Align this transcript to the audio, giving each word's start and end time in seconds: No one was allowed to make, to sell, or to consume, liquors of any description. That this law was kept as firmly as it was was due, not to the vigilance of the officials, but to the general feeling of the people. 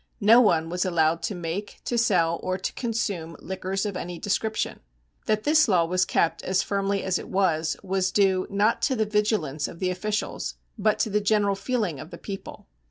No 0.19 0.41
one 0.41 0.67
was 0.69 0.83
allowed 0.83 1.21
to 1.21 1.35
make, 1.35 1.79
to 1.85 1.95
sell, 1.95 2.39
or 2.41 2.57
to 2.57 2.73
consume, 2.73 3.37
liquors 3.39 3.85
of 3.85 3.95
any 3.95 4.17
description. 4.17 4.79
That 5.27 5.43
this 5.43 5.67
law 5.67 5.85
was 5.85 6.05
kept 6.05 6.41
as 6.41 6.63
firmly 6.63 7.03
as 7.03 7.19
it 7.19 7.29
was 7.29 7.77
was 7.83 8.09
due, 8.11 8.47
not 8.49 8.81
to 8.81 8.95
the 8.95 9.05
vigilance 9.05 9.67
of 9.67 9.77
the 9.77 9.91
officials, 9.91 10.55
but 10.75 10.97
to 11.01 11.11
the 11.11 11.21
general 11.21 11.53
feeling 11.53 11.99
of 11.99 12.09
the 12.09 12.17
people. 12.17 12.65